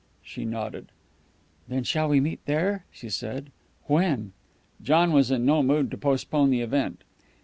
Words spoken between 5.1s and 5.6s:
was in